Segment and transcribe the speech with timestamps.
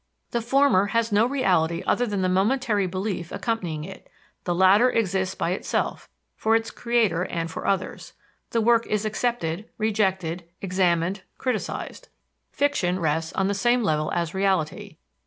[0.31, 4.09] The former has no reality other than the momentary belief accompanying it;
[4.45, 8.13] the latter exists by itself, for its creator and for others;
[8.49, 12.09] the work is accepted, rejected, examined, criticised.
[12.51, 14.97] Fiction rests on the same level as reality.